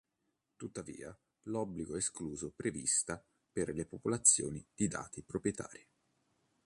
[0.55, 5.89] Tuttavia, l'obbligo è escluso prevista per le popolazioni di dati proprietarie.